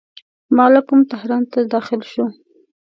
[0.57, 2.25] مالکم تهران ته داخل شو.